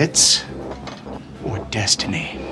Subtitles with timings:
[0.00, 0.46] hits
[1.44, 2.49] or destiny.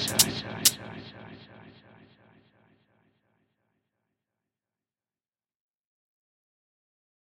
[0.00, 0.69] Aşağı aşağı.